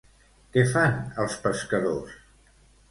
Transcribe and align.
Què 0.55 0.63
fan 0.71 0.97
els 1.25 1.39
pescadors? 1.47 2.19